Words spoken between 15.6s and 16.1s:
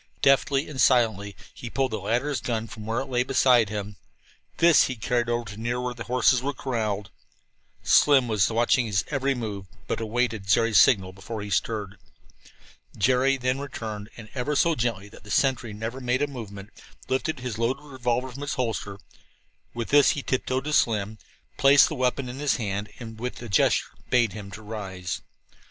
never